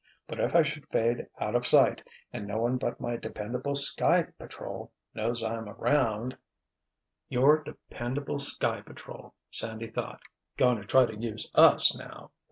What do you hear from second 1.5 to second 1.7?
of